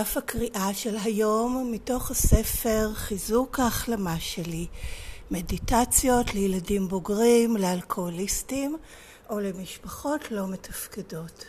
דף 0.00 0.16
הקריאה 0.16 0.74
של 0.74 0.96
היום 1.04 1.72
מתוך 1.72 2.10
הספר 2.10 2.90
חיזוק 2.94 3.60
ההחלמה 3.60 4.20
שלי, 4.20 4.66
מדיטציות 5.30 6.34
לילדים 6.34 6.88
בוגרים, 6.88 7.56
לאלכוהוליסטים 7.56 8.76
או 9.30 9.40
למשפחות 9.40 10.30
לא 10.30 10.48
מתפקדות. 10.48 11.44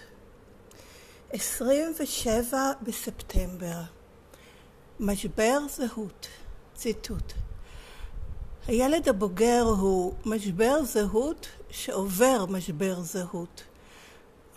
27 1.29 2.71
בספטמבר 2.81 3.81
משבר 4.99 5.59
זהות, 5.69 6.27
ציטוט 6.75 7.33
הילד 8.67 9.09
הבוגר 9.09 9.63
הוא 9.63 10.13
משבר 10.25 10.83
זהות 10.83 11.47
שעובר 11.69 12.45
משבר 12.49 13.01
זהות. 13.01 13.63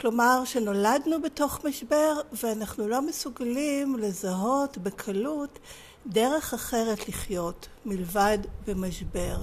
כלומר 0.00 0.42
שנולדנו 0.44 1.22
בתוך 1.22 1.64
משבר 1.64 2.20
ואנחנו 2.32 2.88
לא 2.88 3.02
מסוגלים 3.02 3.96
לזהות 3.98 4.78
בקלות 4.78 5.58
דרך 6.06 6.54
אחרת 6.54 7.08
לחיות 7.08 7.68
מלבד 7.84 8.38
במשבר. 8.66 9.36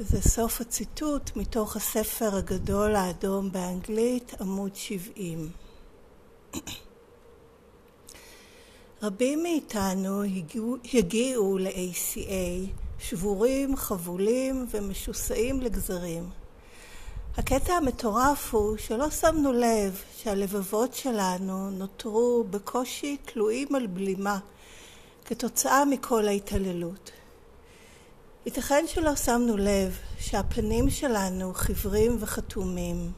וזה 0.00 0.22
סוף 0.22 0.60
הציטוט 0.60 1.36
מתוך 1.36 1.76
הספר 1.76 2.36
הגדול 2.36 2.96
האדום 2.96 3.52
באנגלית, 3.52 4.34
עמוד 4.40 4.76
70. 4.76 5.50
רבים 9.02 9.42
מאיתנו 9.42 10.22
הגיעו, 10.22 10.76
הגיעו 10.94 11.58
ל-ACA 11.58 12.70
שבורים, 12.98 13.76
חבולים 13.76 14.66
ומשוסעים 14.70 15.60
לגזרים. 15.60 16.30
הקטע 17.38 17.72
המטורף 17.72 18.54
הוא 18.54 18.76
שלא 18.76 19.10
שמנו 19.10 19.52
לב 19.52 20.02
שהלבבות 20.16 20.94
שלנו 20.94 21.70
נותרו 21.70 22.44
בקושי 22.50 23.16
תלויים 23.24 23.74
על 23.74 23.86
בלימה 23.86 24.38
כתוצאה 25.24 25.84
מכל 25.84 26.28
ההתעללות. 26.28 27.10
ייתכן 28.46 28.84
שלא 28.86 29.16
שמנו 29.16 29.56
לב 29.56 29.98
שהפנים 30.18 30.90
שלנו 30.90 31.54
חיוורים 31.54 32.16
וחתומים. 32.20 33.12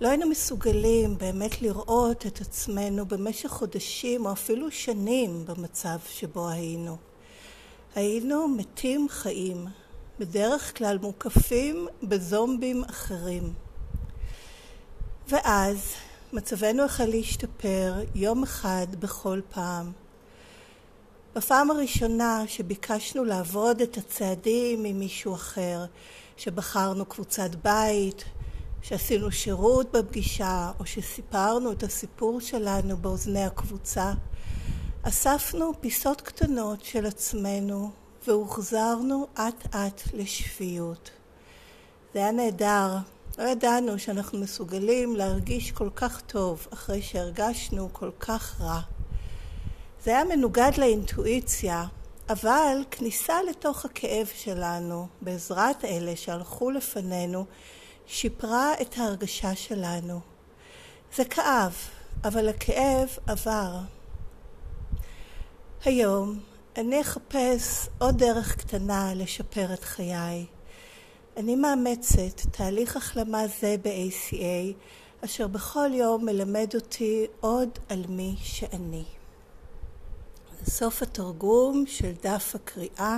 לא 0.00 0.08
היינו 0.08 0.28
מסוגלים 0.28 1.18
באמת 1.18 1.62
לראות 1.62 2.26
את 2.26 2.40
עצמנו 2.40 3.06
במשך 3.06 3.48
חודשים 3.48 4.26
או 4.26 4.32
אפילו 4.32 4.70
שנים 4.70 5.44
במצב 5.46 5.98
שבו 6.08 6.48
היינו. 6.48 6.96
היינו 7.94 8.48
מתים 8.48 9.06
חיים, 9.10 9.66
בדרך 10.22 10.78
כלל 10.78 10.98
מוקפים 11.02 11.86
בזומבים 12.02 12.84
אחרים. 12.84 13.52
ואז 15.28 15.92
מצבנו 16.32 16.82
החל 16.82 17.06
להשתפר 17.06 17.94
יום 18.14 18.42
אחד 18.42 18.86
בכל 18.98 19.40
פעם. 19.50 19.92
בפעם 21.34 21.70
הראשונה 21.70 22.42
שביקשנו 22.46 23.24
לעבוד 23.24 23.80
את 23.80 23.96
הצעדים 23.96 24.84
עם 24.84 24.98
מישהו 24.98 25.34
אחר, 25.34 25.84
שבחרנו 26.36 27.06
קבוצת 27.06 27.50
בית, 27.54 28.24
שעשינו 28.82 29.32
שירות 29.32 29.92
בפגישה, 29.92 30.70
או 30.80 30.86
שסיפרנו 30.86 31.72
את 31.72 31.82
הסיפור 31.82 32.40
שלנו 32.40 32.96
באוזני 32.96 33.44
הקבוצה, 33.44 34.12
אספנו 35.02 35.72
פיסות 35.80 36.20
קטנות 36.20 36.84
של 36.84 37.06
עצמנו 37.06 38.01
והוחזרנו 38.26 39.26
אט 39.34 39.74
אט 39.74 40.02
לשפיות. 40.14 41.10
זה 42.14 42.18
היה 42.18 42.32
נהדר. 42.32 42.96
לא 43.38 43.44
ידענו 43.44 43.98
שאנחנו 43.98 44.38
מסוגלים 44.38 45.16
להרגיש 45.16 45.72
כל 45.72 45.90
כך 45.96 46.20
טוב 46.20 46.66
אחרי 46.72 47.02
שהרגשנו 47.02 47.88
כל 47.92 48.10
כך 48.20 48.60
רע. 48.60 48.80
זה 50.04 50.10
היה 50.10 50.24
מנוגד 50.24 50.70
לאינטואיציה, 50.78 51.84
אבל 52.28 52.76
כניסה 52.90 53.42
לתוך 53.50 53.84
הכאב 53.84 54.26
שלנו, 54.34 55.06
בעזרת 55.20 55.84
אלה 55.84 56.16
שהלכו 56.16 56.70
לפנינו, 56.70 57.44
שיפרה 58.06 58.72
את 58.80 58.98
ההרגשה 58.98 59.54
שלנו. 59.54 60.20
זה 61.16 61.24
כאב, 61.24 61.76
אבל 62.24 62.48
הכאב 62.48 63.08
עבר. 63.26 63.78
היום 65.84 66.40
אני 66.76 67.00
אחפש 67.00 67.88
עוד 67.98 68.18
דרך 68.18 68.56
קטנה 68.56 69.14
לשפר 69.14 69.74
את 69.74 69.84
חיי. 69.84 70.46
אני 71.36 71.56
מאמצת 71.56 72.40
תהליך 72.50 72.96
החלמה 72.96 73.42
זה 73.60 73.76
ב-ACA, 73.82 74.74
אשר 75.24 75.46
בכל 75.46 75.90
יום 75.92 76.24
מלמד 76.24 76.70
אותי 76.74 77.26
עוד 77.40 77.68
על 77.88 78.04
מי 78.08 78.34
שאני. 78.42 79.04
סוף 80.66 81.02
התרגום 81.02 81.84
של 81.86 82.12
דף 82.22 82.52
הקריאה 82.54 83.16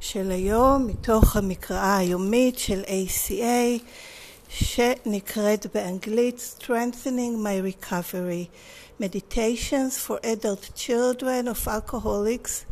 של 0.00 0.30
היום 0.30 0.86
מתוך 0.86 1.36
המקראה 1.36 1.96
היומית 1.96 2.58
של 2.58 2.82
ACA 2.82 3.82
שנקראת 4.49 5.65
באנגלית 5.73 6.55
Strengthening 6.59 7.43
My 7.43 7.83
Recovery 7.83 8.47
Meditations 9.01 10.07
for 10.07 10.17
Adult 10.23 10.69
Children 10.75 11.47
of 11.47 11.67
Alcoholics 11.67 12.65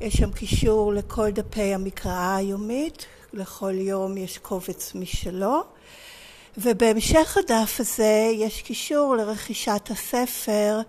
יש 0.00 0.14
שם 0.14 0.32
קישור 0.32 0.92
לכל 0.92 1.30
דפי 1.30 1.74
המקראה 1.74 2.36
היומית, 2.36 3.06
לכל 3.32 3.74
יום 3.74 4.16
יש 4.16 4.38
קובץ 4.38 4.94
משלו. 4.94 5.62
ובהמשך 6.58 7.36
הדף 7.36 7.76
הזה 7.80 8.30
יש 8.34 8.62
קישור 8.62 9.16
לרכישת 9.16 9.88
הספר 9.90 10.80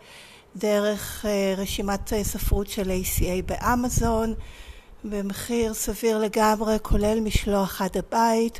דרך 0.55 1.25
רשימת 1.57 2.13
ספרות 2.23 2.67
של 2.67 2.91
ACA 2.91 3.41
באמזון. 3.45 4.33
במחיר 5.03 5.73
סביר 5.73 6.17
לגמרי, 6.17 6.77
כולל 6.81 7.19
משלוח 7.19 7.81
עד 7.81 7.97
הבית. 7.97 8.59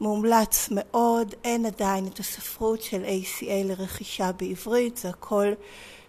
מומלץ 0.00 0.68
מאוד, 0.70 1.34
אין 1.44 1.66
עדיין 1.66 2.06
את 2.06 2.20
הספרות 2.20 2.82
של 2.82 3.04
ACA 3.04 3.64
לרכישה 3.64 4.30
בעברית, 4.32 4.96
זה 4.96 5.08
הכל 5.08 5.46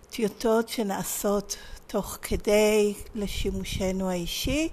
טיוטות 0.09 0.69
שנעשות 0.69 1.57
תוך 1.87 2.17
כדי 2.21 2.93
לשימושנו 3.15 4.09
האישי, 4.09 4.69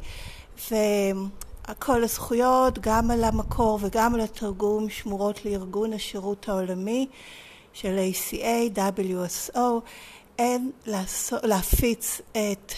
וכל 1.71 2.05
הזכויות, 2.05 2.79
גם 2.79 3.11
על 3.11 3.25
המקור 3.25 3.79
וגם 3.83 4.15
על 4.15 4.21
התרגום, 4.21 4.91
שמורות 4.91 5.45
לארגון 5.45 5.93
השירות 5.93 6.49
העולמי 6.49 7.07
של 7.73 7.99
ACA, 8.13 8.79
WSO. 8.79 9.61
אין 10.39 10.71
להפיץ 11.43 12.21
את... 12.31 12.73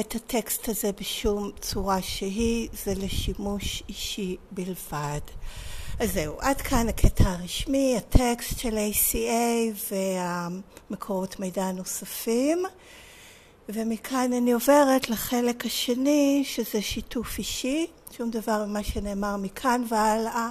את 0.00 0.14
הטקסט 0.14 0.68
הזה 0.68 0.90
בשום 1.00 1.50
צורה 1.60 2.02
שהיא, 2.02 2.68
זה 2.84 2.94
לשימוש 2.94 3.82
אישי 3.88 4.36
בלבד. 4.50 5.20
אז 6.00 6.12
זהו, 6.12 6.40
עד 6.40 6.60
כאן 6.60 6.88
הקטע 6.88 7.24
הרשמי, 7.24 7.96
הטקסט 7.96 8.58
של 8.58 8.76
ACA 8.76 9.94
והמקורות 10.90 11.40
מידע 11.40 11.64
הנוספים. 11.64 12.62
ומכאן 13.68 14.32
אני 14.32 14.52
עוברת 14.52 15.10
לחלק 15.10 15.66
השני, 15.66 16.42
שזה 16.46 16.82
שיתוף 16.82 17.38
אישי. 17.38 17.86
שום 18.16 18.30
דבר 18.30 18.64
ממה 18.64 18.82
שנאמר 18.82 19.36
מכאן 19.36 19.84
והלאה 19.88 20.48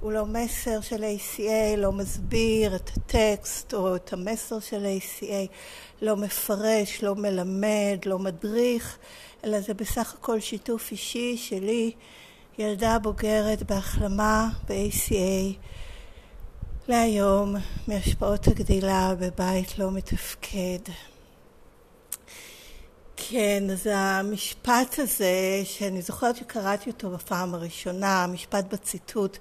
הוא 0.00 0.12
לא 0.12 0.26
מסר 0.26 0.80
של 0.80 1.04
ACA, 1.04 1.76
לא 1.76 1.92
מסביר 1.92 2.76
את 2.76 2.90
הטקסט 2.96 3.74
או 3.74 3.96
את 3.96 4.12
המסר 4.12 4.60
של 4.60 4.86
ACA, 4.98 5.52
לא 6.02 6.16
מפרש, 6.16 7.02
לא 7.02 7.14
מלמד, 7.14 7.98
לא 8.06 8.18
מדריך, 8.18 8.98
אלא 9.44 9.60
זה 9.60 9.74
בסך 9.74 10.14
הכל 10.14 10.40
שיתוף 10.40 10.90
אישי 10.90 11.36
שלי, 11.36 11.92
ילדה 12.58 12.98
בוגרת 12.98 13.62
בהחלמה 13.62 14.48
ב-ACA 14.68 15.56
להיום 16.88 17.56
מהשפעות 17.88 18.48
הגדילה 18.48 19.14
בבית 19.20 19.78
לא 19.78 19.90
מתפקד. 19.90 20.92
כן, 23.30 23.64
אז 23.72 23.88
המשפט 23.92 24.98
הזה, 24.98 25.60
שאני 25.64 26.02
זוכרת 26.02 26.36
שקראתי 26.36 26.90
אותו 26.90 27.10
בפעם 27.10 27.54
הראשונה, 27.54 28.24
המשפט 28.24 28.64
בציטוט, 28.72 29.38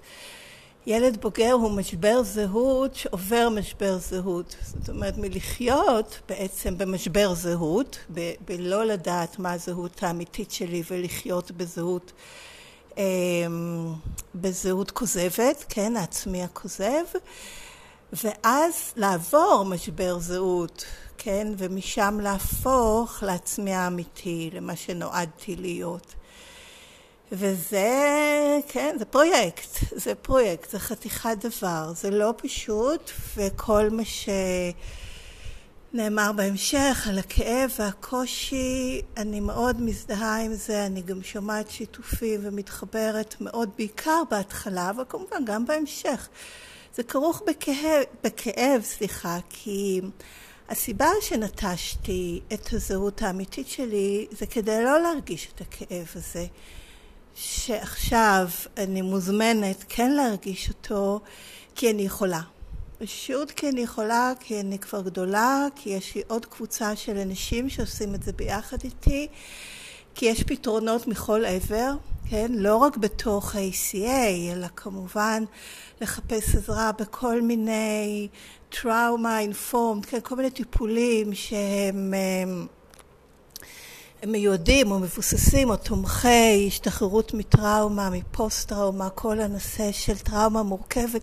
ילד 0.85 1.21
בוגר 1.21 1.51
הוא 1.51 1.71
משבר 1.71 2.23
זהות 2.23 2.95
שעובר 2.95 3.49
משבר 3.49 3.97
זהות. 3.97 4.55
זאת 4.63 4.89
אומרת, 4.89 5.17
מלחיות 5.17 6.19
בעצם 6.29 6.77
במשבר 6.77 7.33
זהות, 7.33 7.97
ב- 8.13 8.33
בלא 8.45 8.85
לדעת 8.85 9.39
מה 9.39 9.51
הזהות 9.51 10.03
האמיתית 10.03 10.51
שלי 10.51 10.83
ולחיות 10.91 11.51
בזהות, 11.51 12.11
אמ, 12.97 13.93
בזהות 14.35 14.91
כוזבת, 14.91 15.65
כן, 15.69 15.97
העצמי 15.97 16.43
הכוזב, 16.43 17.03
ואז 18.13 18.93
לעבור 18.95 19.65
משבר 19.67 20.19
זהות, 20.19 20.85
כן, 21.17 21.47
ומשם 21.57 22.19
להפוך 22.21 23.23
לעצמי 23.23 23.73
האמיתי, 23.73 24.49
למה 24.53 24.75
שנועדתי 24.75 25.55
להיות. 25.55 26.15
וזה, 27.31 28.59
כן, 28.67 28.95
זה 28.99 29.05
פרויקט, 29.05 29.69
זה 29.95 30.15
פרויקט, 30.15 30.69
זה 30.69 30.79
חתיכת 30.79 31.37
דבר, 31.39 31.91
זה 31.95 32.11
לא 32.11 32.33
פשוט, 32.37 33.11
וכל 33.37 33.89
מה 33.89 34.03
שנאמר 35.93 36.31
בהמשך 36.31 37.07
על 37.09 37.19
הכאב 37.19 37.71
והקושי, 37.79 39.01
אני 39.17 39.39
מאוד 39.39 39.81
מזדהה 39.81 40.41
עם 40.41 40.53
זה, 40.53 40.85
אני 40.85 41.01
גם 41.01 41.23
שומעת 41.23 41.69
שיתופים 41.69 42.39
ומתחברת 42.43 43.35
מאוד, 43.41 43.69
בעיקר 43.77 44.21
בהתחלה, 44.29 44.91
וכמובן 45.01 45.45
גם 45.45 45.65
בהמשך. 45.65 46.29
זה 46.95 47.03
כרוך 47.03 47.41
בכאב, 47.47 48.03
בכאב, 48.23 48.81
סליחה, 48.83 49.37
כי 49.49 50.01
הסיבה 50.69 51.09
שנטשתי 51.21 52.41
את 52.53 52.73
הזהות 52.73 53.21
האמיתית 53.21 53.67
שלי 53.67 54.27
זה 54.31 54.45
כדי 54.45 54.83
לא 54.83 55.01
להרגיש 55.01 55.47
את 55.55 55.61
הכאב 55.61 56.07
הזה. 56.15 56.45
שעכשיו 57.35 58.47
אני 58.77 59.01
מוזמנת 59.01 59.83
כן 59.89 60.11
להרגיש 60.11 60.69
אותו 60.69 61.19
כי 61.75 61.91
אני 61.91 62.01
יכולה. 62.01 62.41
פשוט 62.99 63.51
כי 63.51 63.69
אני 63.69 63.81
יכולה, 63.81 64.31
כי 64.39 64.59
אני 64.59 64.79
כבר 64.79 65.01
גדולה, 65.01 65.67
כי 65.75 65.89
יש 65.89 66.15
לי 66.15 66.21
עוד 66.27 66.45
קבוצה 66.45 66.95
של 66.95 67.17
אנשים 67.17 67.69
שעושים 67.69 68.15
את 68.15 68.23
זה 68.23 68.33
ביחד 68.33 68.77
איתי, 68.83 69.27
כי 70.15 70.25
יש 70.25 70.43
פתרונות 70.43 71.07
מכל 71.07 71.45
עבר, 71.45 71.93
כן? 72.29 72.51
לא 72.51 72.75
רק 72.75 72.97
בתוך 72.97 73.55
ה-ACA, 73.55 74.53
אלא 74.53 74.67
כמובן 74.75 75.43
לחפש 76.01 76.55
עזרה 76.55 76.91
בכל 76.91 77.41
מיני 77.41 78.27
טראומה 78.69 79.39
אינפורמד, 79.39 80.05
כן? 80.05 80.19
כל 80.23 80.35
מיני 80.35 80.49
טיפולים 80.49 81.33
שהם... 81.33 82.13
הם, 82.13 82.67
הם 84.21 84.31
מיועדים 84.31 84.91
או 84.91 84.99
מבוססים 84.99 85.69
או 85.69 85.75
תומכי 85.75 86.67
השתחררות 86.67 87.33
מטראומה, 87.33 88.09
מפוסט 88.09 88.69
טראומה, 88.69 89.09
כל 89.09 89.39
הנושא 89.39 89.91
של 89.91 90.17
טראומה 90.17 90.63
מורכבת. 90.63 91.21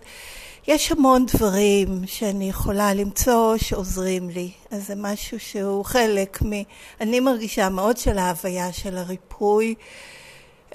יש 0.67 0.91
המון 0.91 1.25
דברים 1.25 2.01
שאני 2.05 2.49
יכולה 2.49 2.93
למצוא 2.93 3.57
שעוזרים 3.57 4.29
לי. 4.29 4.51
אז 4.71 4.87
זה 4.87 4.93
משהו 4.95 5.39
שהוא 5.39 5.85
חלק 5.85 6.41
מ... 6.41 6.51
אני 7.01 7.19
מרגישה 7.19 7.69
מאוד 7.69 7.97
של 7.97 8.17
ההוויה 8.17 8.73
של 8.73 8.97
הריפוי. 8.97 9.75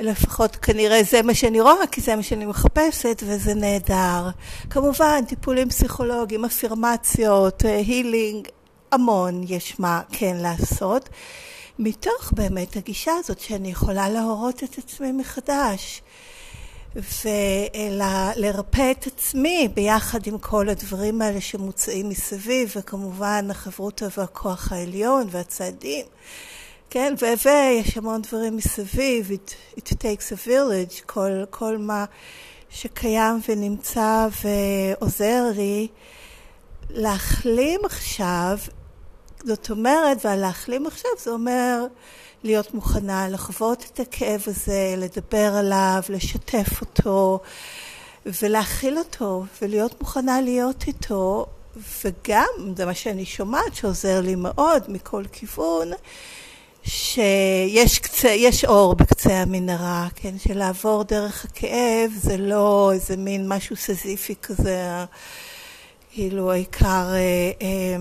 לפחות 0.02 0.56
כנראה 0.56 1.02
זה 1.02 1.22
מה 1.22 1.34
שאני 1.34 1.60
רואה, 1.60 1.86
כי 1.92 2.00
זה 2.00 2.16
מה 2.16 2.22
שאני 2.22 2.46
מחפשת, 2.46 3.22
וזה 3.26 3.54
נהדר. 3.54 4.28
כמובן, 4.70 5.24
טיפולים 5.28 5.68
פסיכולוגיים, 5.68 6.44
אפירמציות, 6.44 7.62
הילינג, 7.64 8.48
המון 8.92 9.44
יש 9.48 9.80
מה 9.80 10.02
כן 10.12 10.36
לעשות. 10.36 11.08
מתוך 11.78 12.32
באמת 12.32 12.76
הגישה 12.76 13.12
הזאת 13.18 13.40
שאני 13.40 13.70
יכולה 13.70 14.08
להורות 14.08 14.64
את 14.64 14.78
עצמי 14.78 15.12
מחדש 15.12 16.02
ולרפא 16.96 18.90
את 18.90 19.06
עצמי 19.06 19.68
ביחד 19.74 20.26
עם 20.26 20.38
כל 20.38 20.68
הדברים 20.68 21.22
האלה 21.22 21.40
שמוצאים 21.40 22.08
מסביב 22.08 22.72
וכמובן 22.76 23.50
החברותה 23.50 24.06
והכוח 24.16 24.72
העליון 24.72 25.26
והצעדים 25.30 26.06
כן, 26.90 27.14
ויש 27.20 27.96
המון 27.96 28.22
דברים 28.22 28.56
מסביב, 28.56 29.30
it, 29.30 29.78
it 29.78 29.92
takes 29.92 30.32
a 30.32 30.46
village, 30.46 31.02
כל, 31.06 31.44
כל 31.50 31.78
מה 31.78 32.04
שקיים 32.70 33.40
ונמצא 33.48 34.28
ועוזר 34.42 35.44
לי 35.56 35.88
להחלים 36.90 37.80
עכשיו 37.84 38.58
זאת 39.44 39.70
אומרת, 39.70 40.24
והלהחלים 40.24 40.86
עכשיו 40.86 41.10
זה 41.18 41.30
אומר 41.30 41.84
להיות 42.42 42.74
מוכנה 42.74 43.28
לחוות 43.28 43.84
את 43.92 44.00
הכאב 44.00 44.42
הזה, 44.46 44.94
לדבר 44.96 45.54
עליו, 45.54 46.02
לשתף 46.08 46.80
אותו 46.80 47.40
ולהכיל 48.42 48.98
אותו 48.98 49.44
ולהיות 49.62 50.00
מוכנה 50.00 50.40
להיות 50.40 50.84
איתו. 50.86 51.46
וגם, 52.04 52.74
זה 52.76 52.86
מה 52.86 52.94
שאני 52.94 53.24
שומעת 53.24 53.74
שעוזר 53.74 54.20
לי 54.20 54.34
מאוד 54.34 54.82
מכל 54.88 55.24
כיוון, 55.32 55.90
שיש 56.82 57.98
קצה, 57.98 58.28
יש 58.28 58.64
אור 58.64 58.94
בקצה 58.94 59.42
המנהרה, 59.42 60.08
כן, 60.14 60.38
שלעבור 60.38 61.02
דרך 61.02 61.44
הכאב 61.44 62.10
זה 62.16 62.36
לא 62.36 62.90
איזה 62.94 63.16
מין 63.16 63.48
משהו 63.48 63.76
סזיפי 63.76 64.34
כזה, 64.42 65.04
כאילו 66.12 66.52
העיקר 66.52 67.06
אה, 67.12 67.50
אה, 67.62 67.96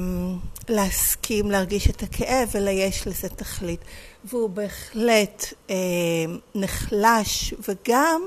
להסכים 0.69 1.51
להרגיש 1.51 1.89
את 1.89 2.03
הכאב, 2.03 2.49
אלא 2.55 2.69
יש 2.69 3.07
לזה 3.07 3.29
תכלית. 3.29 3.79
והוא 4.25 4.49
בהחלט 4.49 5.53
אה, 5.69 5.75
נחלש, 6.55 7.53
וגם 7.67 8.21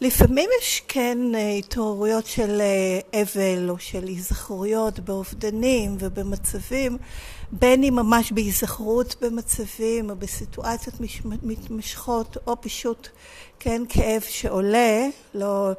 לפעמים 0.00 0.50
יש 0.60 0.82
כן 0.88 1.18
אה, 1.34 1.50
התעוררויות 1.50 2.26
של 2.26 2.60
אה, 2.60 3.22
אבל 3.22 3.70
או 3.70 3.78
של 3.78 4.04
היזכרויות 4.04 5.00
באובדנים 5.00 5.96
ובמצבים, 5.98 6.98
בין 7.52 7.84
אם 7.84 7.94
ממש 7.96 8.32
בהיזכרות 8.32 9.16
במצבים 9.20 10.10
או 10.10 10.16
בסיטואציות 10.16 10.94
מתמשכות, 11.42 12.36
או 12.46 12.60
פשוט 12.60 13.08
כן 13.60 13.82
כאב 13.88 14.22
שעולה, 14.28 15.06
לא... 15.34 15.72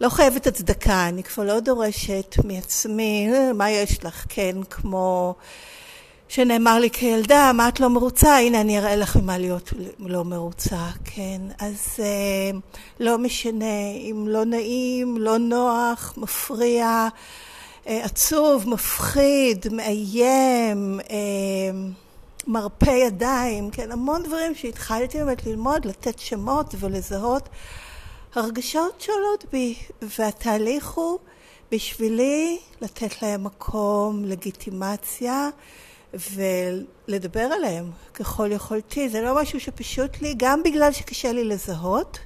לא 0.00 0.08
חייבת 0.08 0.46
הצדקה, 0.46 1.08
אני 1.08 1.22
כבר 1.22 1.44
לא 1.44 1.60
דורשת 1.60 2.36
מעצמי, 2.44 3.28
מה 3.54 3.70
יש 3.70 4.04
לך, 4.04 4.24
כן, 4.28 4.56
כמו 4.70 5.34
שנאמר 6.28 6.78
לי 6.78 6.90
כילדה, 6.90 7.52
מה 7.54 7.68
את 7.68 7.80
לא 7.80 7.90
מרוצה? 7.90 8.36
הנה 8.36 8.60
אני 8.60 8.78
אראה 8.78 8.96
לך 8.96 9.16
מה 9.22 9.38
להיות 9.38 9.72
לא 9.98 10.24
מרוצה, 10.24 10.86
כן. 11.04 11.40
אז 11.58 11.96
אה, 11.98 12.58
לא 13.00 13.18
משנה 13.18 13.90
אם 13.94 14.24
לא 14.28 14.44
נעים, 14.44 15.16
לא 15.18 15.38
נוח, 15.38 16.14
מפריע, 16.16 17.08
עצוב, 17.86 18.68
מפחיד, 18.68 19.66
מאיים, 19.72 21.00
אה, 21.10 21.16
מרפה 22.46 22.90
ידיים, 22.90 23.70
כן, 23.70 23.92
המון 23.92 24.22
דברים 24.22 24.54
שהתחלתי 24.54 25.18
באמת 25.18 25.46
ללמוד, 25.46 25.84
לתת 25.84 26.18
שמות 26.18 26.74
ולזהות. 26.78 27.48
הרגשות 28.34 29.00
שעולות 29.00 29.44
בי, 29.52 29.74
והתהליך 30.02 30.88
הוא 30.88 31.18
בשבילי 31.72 32.58
לתת 32.80 33.22
להם 33.22 33.44
מקום, 33.44 34.24
לגיטימציה, 34.24 35.48
ולדבר 36.14 37.40
עליהם 37.40 37.90
ככל 38.14 38.52
יכולתי. 38.52 39.08
זה 39.08 39.22
לא 39.22 39.42
משהו 39.42 39.60
שפשוט 39.60 40.22
לי, 40.22 40.34
גם 40.36 40.62
בגלל 40.62 40.92
שקשה 40.92 41.32
לי 41.32 41.44
לזהות, 41.44 42.18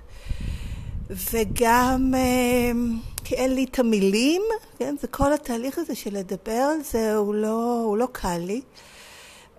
וגם 1.10 2.14
אה, 2.14 2.72
כי 3.24 3.34
אין 3.34 3.54
לי 3.54 3.64
את 3.64 3.78
המילים, 3.78 4.42
כן? 4.78 4.94
זה 5.00 5.06
כל 5.06 5.32
התהליך 5.32 5.78
הזה 5.78 5.94
של 5.94 6.16
לדבר 6.16 6.52
על 6.52 6.82
זה, 6.82 7.16
הוא 7.16 7.34
לא, 7.34 7.82
הוא 7.84 7.96
לא 7.96 8.08
קל 8.12 8.38
לי. 8.38 8.62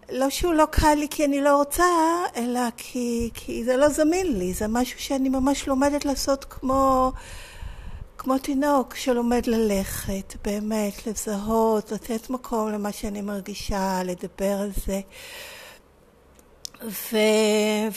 לא 0.09 0.29
שהוא 0.29 0.53
לא 0.53 0.65
קל 0.71 0.93
לי 0.93 1.07
כי 1.09 1.25
אני 1.25 1.41
לא 1.41 1.57
רוצה, 1.57 1.85
אלא 2.35 2.61
כי, 2.77 3.29
כי 3.33 3.63
זה 3.63 3.77
לא 3.77 3.89
זמין 3.89 4.37
לי, 4.39 4.53
זה 4.53 4.67
משהו 4.67 4.99
שאני 4.99 5.29
ממש 5.29 5.67
לומדת 5.67 6.05
לעשות 6.05 6.45
כמו, 6.49 7.11
כמו 8.17 8.37
תינוק 8.37 8.95
שלומד 8.95 9.47
ללכת, 9.47 10.33
באמת, 10.43 11.07
לזהות, 11.07 11.91
לתת 11.91 12.29
מקום 12.29 12.71
למה 12.71 12.91
שאני 12.91 13.21
מרגישה, 13.21 14.01
לדבר 14.03 14.57
על 14.61 14.71
זה. 14.85 15.01
ו... 16.87 17.17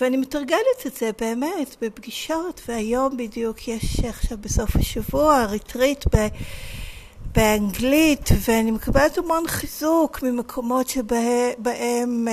ואני 0.00 0.16
מתרגלת 0.16 0.86
את 0.86 0.96
זה 0.96 1.10
באמת 1.20 1.76
בפגישות, 1.80 2.60
והיום 2.68 3.16
בדיוק 3.16 3.68
יש 3.68 4.00
עכשיו 4.04 4.38
בסוף 4.38 4.76
השבוע 4.76 5.44
ריטריט 5.44 6.16
ב... 6.16 6.26
באנגלית, 7.34 8.28
ואני 8.48 8.70
מקבלת 8.70 9.18
המון 9.18 9.46
חיזוק 9.46 10.22
ממקומות 10.22 10.88
שבהם 10.88 12.28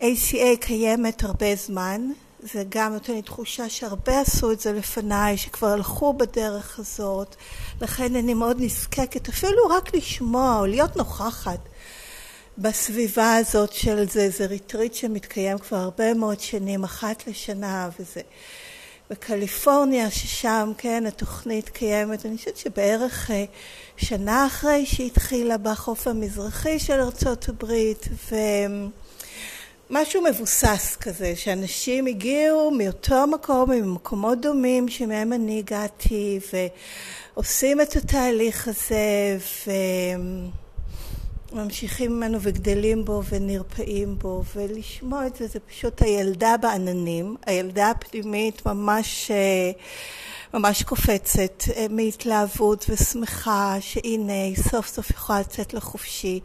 ACA 0.00 0.36
אה, 0.36 0.56
קיימת 0.60 1.24
הרבה 1.24 1.54
זמן. 1.54 2.10
זה 2.40 2.64
גם 2.68 2.92
נותן 2.92 3.12
לי 3.12 3.22
תחושה 3.22 3.68
שהרבה 3.68 4.20
עשו 4.20 4.52
את 4.52 4.60
זה 4.60 4.72
לפניי, 4.72 5.36
שכבר 5.36 5.66
הלכו 5.66 6.12
בדרך 6.12 6.78
הזאת. 6.78 7.36
לכן 7.80 8.16
אני 8.16 8.34
מאוד 8.34 8.56
נזקקת 8.60 9.28
אפילו 9.28 9.66
רק 9.70 9.94
לשמוע 9.94 10.58
או 10.58 10.66
להיות 10.66 10.96
נוכחת 10.96 11.60
בסביבה 12.58 13.36
הזאת 13.36 13.72
של 13.72 14.10
זה, 14.10 14.30
זה 14.30 14.46
ריטריט 14.46 14.94
שמתקיים 14.94 15.58
כבר 15.58 15.76
הרבה 15.76 16.14
מאוד 16.14 16.40
שנים, 16.40 16.84
אחת 16.84 17.26
לשנה, 17.26 17.88
וזה 18.00 18.20
בקליפורניה, 19.10 20.10
ששם, 20.10 20.72
כן, 20.78 21.06
התוכנית 21.06 21.68
קיימת, 21.68 22.26
אני 22.26 22.36
חושבת 22.36 22.56
שבערך 22.56 23.30
אה, 23.30 23.44
שנה 23.96 24.46
אחרי 24.46 24.86
שהיא 24.86 25.06
התחילה 25.06 25.58
בחוף 25.58 26.06
המזרחי 26.06 26.78
של 26.78 27.00
ארצות 27.00 27.48
הברית, 27.48 28.08
ומשהו 29.90 30.22
מבוסס 30.22 30.96
כזה, 31.00 31.36
שאנשים 31.36 32.06
הגיעו 32.06 32.70
מאותו 32.70 33.26
מקום, 33.26 33.70
ממקומות 33.70 34.40
דומים 34.40 34.88
שמהם 34.88 35.32
אני 35.32 35.58
הגעתי, 35.58 36.40
ועושים 37.34 37.80
את 37.80 37.96
התהליך 37.96 38.68
הזה, 38.68 39.38
ו... 39.66 39.70
ממשיכים 41.52 42.16
ממנו 42.16 42.38
וגדלים 42.40 43.04
בו 43.04 43.22
ונרפאים 43.28 44.18
בו 44.18 44.42
ולשמוע 44.56 45.26
את 45.26 45.36
זה 45.36 45.46
זה 45.46 45.60
פשוט 45.60 46.02
הילדה 46.02 46.54
בעננים 46.60 47.36
הילדה 47.46 47.90
הפנימית 47.90 48.66
ממש 48.66 49.30
ממש 50.54 50.82
קופצת 50.82 51.62
מהתלהבות 51.90 52.86
ושמחה 52.88 53.76
שהנה 53.80 54.42
היא 54.42 54.56
סוף 54.56 54.86
סוף 54.86 55.10
יכולה 55.10 55.40
לצאת 55.40 55.74
לחופשי 55.74 56.40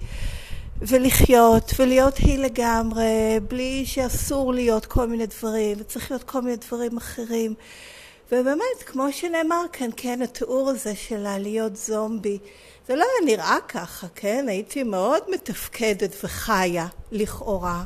ולחיות 0.82 1.72
ולהיות 1.80 2.18
היא 2.18 2.38
לגמרי 2.38 3.40
בלי 3.48 3.86
שאסור 3.86 4.54
להיות 4.54 4.86
כל 4.86 5.08
מיני 5.08 5.26
דברים 5.26 5.78
וצריך 5.80 6.12
להיות 6.12 6.24
כל 6.24 6.42
מיני 6.42 6.56
דברים 6.56 6.98
אחרים. 6.98 7.54
ובאמת 8.32 8.84
כמו 8.86 9.12
שנאמר 9.12 9.66
כאן 9.74 9.90
כן 9.98 10.22
התיאור 10.22 10.70
הזה 10.70 10.96
שלה 10.96 11.38
להיות 11.38 11.76
זומבי 11.76 12.38
זה 12.88 12.96
לא 12.96 13.04
היה 13.04 13.36
נראה 13.36 13.58
ככה, 13.68 14.08
כן? 14.16 14.46
הייתי 14.50 14.84
מאוד 14.84 15.24
מתפקדת 15.32 16.16
וחיה, 16.24 16.88
לכאורה. 17.12 17.84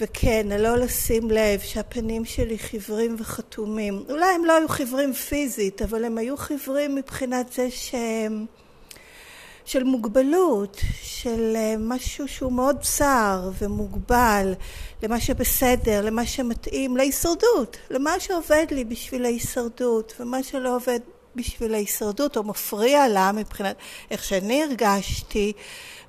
וכן, 0.00 0.46
לא 0.58 0.76
לשים 0.76 1.30
לב 1.30 1.60
שהפנים 1.60 2.24
שלי 2.24 2.58
חיוורים 2.58 3.16
וחתומים. 3.18 4.04
אולי 4.08 4.34
הם 4.34 4.44
לא 4.44 4.56
היו 4.56 4.68
חיוורים 4.68 5.12
פיזית, 5.12 5.82
אבל 5.82 6.04
הם 6.04 6.18
היו 6.18 6.36
חיוורים 6.36 6.94
מבחינת 6.94 7.52
זה 7.52 7.70
שהם... 7.70 8.46
של 9.66 9.84
מוגבלות, 9.84 10.80
של 11.02 11.56
משהו 11.78 12.28
שהוא 12.28 12.52
מאוד 12.52 12.76
צר 12.80 13.50
ומוגבל, 13.58 14.54
למה 15.02 15.20
שבסדר, 15.20 16.04
למה 16.04 16.26
שמתאים, 16.26 16.96
להישרדות, 16.96 17.76
למה 17.90 18.20
שעובד 18.20 18.66
לי 18.70 18.84
בשביל 18.84 19.24
ההישרדות, 19.24 20.14
ומה 20.20 20.42
שלא 20.42 20.76
עובד 20.76 21.00
בשביל 21.36 21.74
ההישרדות 21.74 22.36
או 22.36 22.42
מפריע 22.42 23.08
לה 23.08 23.32
מבחינת 23.32 23.76
איך 24.10 24.24
שאני 24.24 24.62
הרגשתי, 24.62 25.52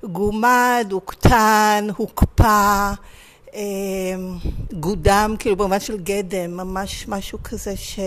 גומד, 0.04 0.88
הוקטן, 0.90 1.86
הוקפא, 1.96 2.92
גודם, 4.72 5.34
כאילו 5.38 5.56
במובן 5.56 5.80
של 5.80 5.96
גדם, 5.98 6.56
ממש 6.56 7.08
משהו 7.08 7.38
כזה 7.44 7.76
ש... 7.76 7.98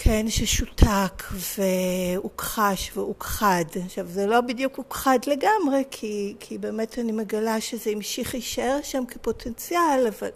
כן, 0.00 0.26
ששותק 0.28 1.24
והוכחש 1.58 2.90
והוכחד. 2.96 3.64
עכשיו, 3.84 4.06
זה 4.06 4.26
לא 4.26 4.40
בדיוק 4.40 4.76
הוכחד 4.76 5.18
לגמרי, 5.26 5.82
כי, 5.90 6.34
כי 6.40 6.58
באמת 6.58 6.98
אני 6.98 7.12
מגלה 7.12 7.60
שזה 7.60 7.90
המשיך 7.90 8.34
להישאר 8.34 8.78
שם 8.82 9.04
כפוטנציאל, 9.08 10.06
אבל 10.18 10.30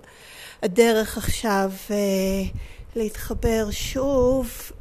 הדרך 0.63 1.19
עכשיו 1.19 1.71
להתחבר 2.97 3.69
שוב 3.71 4.73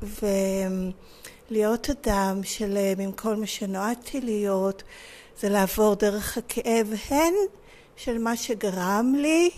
ולהיות 1.51 1.89
אדם 1.89 2.44
שלם 2.44 3.00
עם 3.00 3.12
כל 3.12 3.36
מה 3.36 3.48
שנועדתי 3.48 4.22
להיות, 4.22 4.84
זה 5.39 5.50
לעבור 5.50 5.96
דרך 5.96 6.38
הכאב 6.38 6.94
הן 7.10 7.34
של 7.96 8.18
מה 8.18 8.38
שגרם 8.38 9.13
לי 9.18 9.50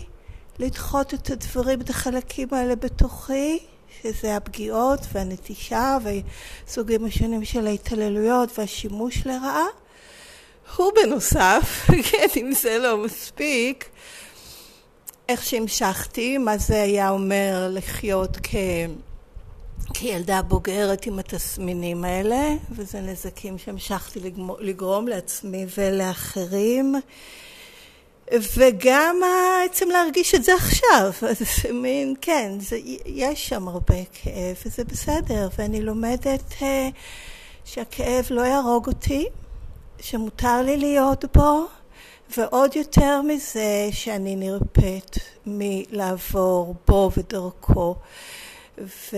לדחות 0.58 1.14
את 1.14 1.30
הדברים, 1.30 1.80
את 1.80 1.90
החלקים 1.90 2.48
האלה 2.52 2.76
בתוכי, 2.76 3.58
שזה 4.02 4.36
הפגיעות 4.36 5.00
והנטישה 5.12 5.98
והסוגים 6.04 7.04
השונים 7.04 7.44
של 7.44 7.66
ההתעללויות 7.66 8.58
והשימוש 8.58 9.26
לרעה. 9.26 9.66
ובנוסף, 10.78 11.86
כן, 12.10 12.26
אם 12.36 12.52
זה 12.52 12.78
לא 12.78 12.96
מספיק, 12.98 13.88
איך 15.28 15.44
שהמשכתי, 15.44 16.38
מה 16.38 16.58
זה 16.58 16.82
היה 16.82 17.10
אומר 17.10 17.68
לחיות 17.72 18.38
כ... 18.42 18.54
כילדה 19.94 20.42
בוגרת 20.42 21.06
עם 21.06 21.18
התסמינים 21.18 22.04
האלה, 22.04 22.48
וזה 22.70 23.00
נזקים 23.00 23.58
שהמשכתי 23.58 24.20
לגרום 24.60 25.08
לעצמי 25.08 25.66
ולאחרים. 25.78 26.94
וגם 28.32 29.20
בעצם 29.20 29.88
להרגיש 29.88 30.34
את 30.34 30.44
זה 30.44 30.54
עכשיו, 30.54 31.12
אז 31.30 31.38
זה 31.38 31.72
מין, 31.72 32.14
כן, 32.20 32.52
זה, 32.60 32.78
יש 33.06 33.48
שם 33.48 33.68
הרבה 33.68 34.04
כאב 34.12 34.56
וזה 34.66 34.84
בסדר, 34.84 35.48
ואני 35.58 35.82
לומדת 35.82 36.52
uh, 36.58 36.64
שהכאב 37.64 38.26
לא 38.30 38.40
יהרוג 38.40 38.86
אותי, 38.86 39.26
שמותר 40.00 40.62
לי 40.62 40.76
להיות 40.76 41.24
בו, 41.36 41.66
ועוד 42.36 42.76
יותר 42.76 43.22
מזה 43.22 43.88
שאני 43.92 44.36
נרפאת 44.36 45.18
מלעבור 45.46 46.74
בו 46.88 47.10
ודרכו. 47.16 47.94
ו... 48.78 49.16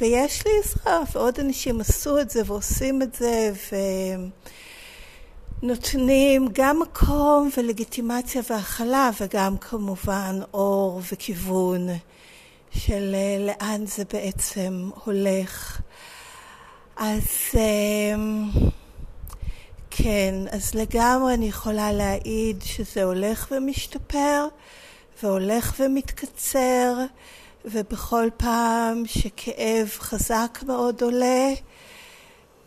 ויש 0.00 0.46
לי 0.46 0.52
עזרה, 0.64 1.02
ועוד 1.12 1.40
אנשים 1.40 1.80
עשו 1.80 2.20
את 2.20 2.30
זה 2.30 2.42
ועושים 2.46 3.02
את 3.02 3.14
זה, 3.14 3.52
ונותנים 5.62 6.48
גם 6.52 6.80
מקום 6.80 7.50
ולגיטימציה 7.56 8.42
והכלה, 8.50 9.10
וגם 9.20 9.58
כמובן 9.58 10.40
אור 10.54 11.00
וכיוון 11.12 11.88
של 12.70 13.14
לאן 13.46 13.86
זה 13.86 14.02
בעצם 14.12 14.90
הולך. 15.04 15.80
אז... 16.96 17.54
כן, 19.90 20.34
אז 20.50 20.74
לגמרי 20.74 21.34
אני 21.34 21.48
יכולה 21.48 21.92
להעיד 21.92 22.62
שזה 22.64 23.04
הולך 23.04 23.48
ומשתפר 23.50 24.46
והולך 25.22 25.74
ומתקצר 25.80 26.94
ובכל 27.64 28.28
פעם 28.36 29.02
שכאב 29.06 29.88
חזק 29.98 30.58
מאוד 30.66 31.02
עולה 31.02 31.52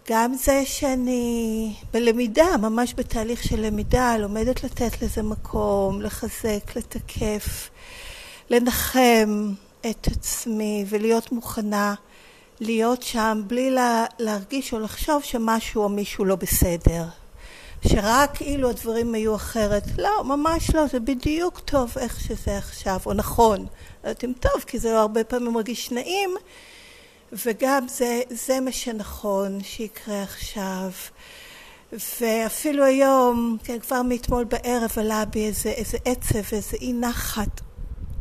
גם 0.10 0.34
זה 0.34 0.62
שאני 0.66 1.74
בלמידה, 1.94 2.58
ממש 2.58 2.94
בתהליך 2.98 3.44
של 3.44 3.60
למידה, 3.66 4.18
לומדת 4.18 4.64
לתת 4.64 5.02
לזה 5.02 5.24
מקום, 5.24 6.02
לחזק, 6.02 6.76
לתקף, 6.76 7.70
לנחם 8.50 9.54
את 9.90 10.08
עצמי 10.08 10.86
ולהיות 10.90 11.32
מוכנה 11.32 11.94
להיות 12.64 13.04
שם 13.04 13.42
בלי 13.48 13.72
לה, 13.72 14.06
להרגיש 14.20 14.74
או 14.74 14.80
לחשוב 14.80 15.24
שמשהו 15.24 15.84
או 15.84 15.90
מישהו 15.90 16.26
לא 16.26 16.36
בסדר. 16.36 17.04
שרק 17.88 18.42
אילו 18.42 18.70
הדברים 18.70 19.14
היו 19.14 19.36
אחרת. 19.36 19.84
לא, 19.98 20.24
ממש 20.24 20.76
לא, 20.76 20.88
זה 20.88 21.00
בדיוק 21.00 21.60
טוב 21.60 21.98
איך 21.98 22.20
שזה 22.20 22.58
עכשיו, 22.58 23.00
או 23.06 23.14
נכון. 23.14 23.60
לא 23.60 24.10
יודעת 24.10 24.24
אם 24.24 24.34
טוב, 24.40 24.64
כי 24.68 24.80
זה 24.80 25.00
הרבה 25.00 25.24
פעמים 25.24 25.54
מרגיש 25.54 25.92
נעים, 25.92 26.30
וגם 27.46 27.88
זה, 27.88 28.22
זה 28.30 28.60
מה 28.60 28.72
שנכון 28.72 29.64
שיקרה 29.64 30.24
עכשיו. 30.24 30.90
ואפילו 32.22 32.86
היום, 32.86 33.58
כן, 33.64 33.80
כבר 33.80 34.02
מאתמול 34.02 34.44
בערב 34.44 34.92
עלה 34.98 35.26
בי 35.26 35.48
איזה, 35.48 35.70
איזה 35.70 35.98
עצב, 36.06 36.56
איזה 36.56 36.78
אי 36.82 36.94
נחת 36.94 37.62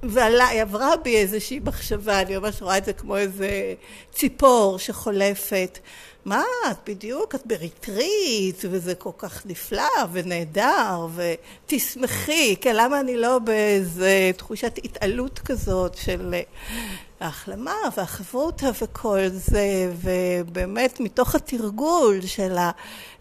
ועלה, 0.03 0.49
היא 0.49 0.63
עברה 0.63 0.97
בי 0.97 1.17
איזושהי 1.17 1.61
מחשבה, 1.65 2.21
אני 2.21 2.39
ממש 2.39 2.63
רואה 2.63 2.79
את 2.79 2.85
זה 2.85 2.93
כמו 2.93 3.17
איזה 3.17 3.75
ציפור 4.13 4.79
שחולפת. 4.79 5.79
מה, 6.25 6.43
את 6.71 6.77
בדיוק, 6.87 7.35
את 7.35 7.47
בריטריט, 7.47 8.65
וזה 8.71 8.95
כל 8.95 9.11
כך 9.19 9.47
נפלא 9.47 9.89
ונהדר, 10.13 11.07
ותשמחי, 11.15 12.57
כן, 12.61 12.77
למה 12.77 13.01
אני 13.01 13.17
לא 13.17 13.39
באיזה 13.39 14.31
תחושת 14.37 14.79
התעלות 14.85 15.39
כזאת 15.39 15.95
של 15.95 16.35
ההחלמה 17.21 17.75
והחברותה 17.97 18.67
וכל 18.83 19.29
זה, 19.29 19.93
ובאמת 20.03 21.01
מתוך 21.01 21.35
התרגול 21.35 22.21
של 22.27 22.57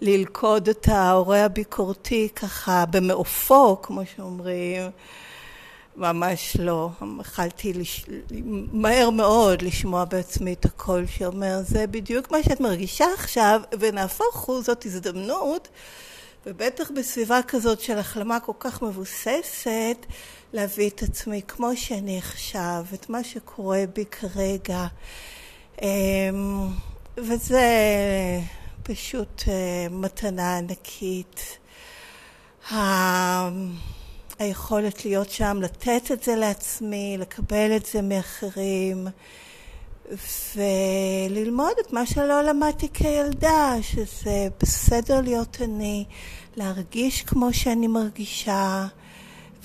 ללכוד 0.02 0.70
את 0.70 0.88
ההורה 0.88 1.46
הביקורתי 1.46 2.30
ככה 2.36 2.86
במעופו, 2.86 3.82
כמו 3.82 4.02
שאומרים, 4.16 4.82
ממש 5.96 6.58
לא. 6.60 6.90
יכלתי 7.20 7.74
לש... 7.74 8.06
מהר 8.72 9.10
מאוד 9.10 9.62
לשמוע 9.62 10.06
בעצמי 10.06 10.54
את 10.54 10.66
הקול 10.66 11.06
שאומר, 11.08 11.60
זה 11.64 11.88
בדיוק 11.88 12.32
מה 12.32 12.44
שאת 12.44 12.60
מרגישה 12.60 13.06
עכשיו, 13.14 13.62
ונהפוך 13.80 14.36
הוא, 14.36 14.62
זאת 14.62 14.86
הזדמנות, 14.86 15.68
ובטח 16.46 16.92
בסביבה 16.92 17.40
כזאת 17.48 17.82
של 17.82 17.98
החלמה 17.98 18.40
כל 18.40 18.52
כך 18.60 18.82
מבוססת, 18.82 20.06
להביא 20.54 20.90
את 20.90 21.04
עצמי 21.04 21.42
כמו 21.48 21.70
שאני 21.76 22.18
עכשיו, 22.18 22.86
את 22.94 23.10
מה 23.10 23.24
שקורה 23.24 23.84
בי 23.94 24.06
כרגע. 24.06 24.88
אמ, 25.82 26.68
וזה 27.18 27.70
פשוט 28.84 29.44
מתנה 29.92 30.58
ענקית. 30.58 31.58
היכולת 34.42 35.06
להיות 35.06 35.30
שם, 35.30 35.58
לתת 35.62 36.12
את 36.14 36.24
זה 36.24 36.36
לעצמי, 36.36 37.16
לקבל 37.20 37.76
את 37.76 37.86
זה 37.86 38.02
מאחרים, 38.02 39.08
וללמוד 40.56 41.74
את 41.86 41.94
מה 41.94 42.06
שלא 42.06 42.42
למדתי 42.42 42.90
כילדה, 42.94 43.76
שזה 43.82 44.48
בסדר 44.60 45.22
להיות 45.22 45.58
אני, 45.62 46.06
להרגיש 46.56 47.22
כמו 47.22 47.54
שאני 47.54 47.88
מרגישה, 47.88 48.88